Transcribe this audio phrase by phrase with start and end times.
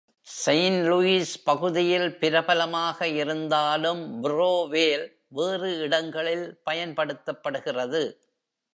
[0.27, 5.05] Saint Louis பகுதியில் பிரபலமாக இருந்தாலும், புரோவேல்
[5.27, 8.03] வேறு இடங்களில் பயன்படுத்தப்படுகிறது.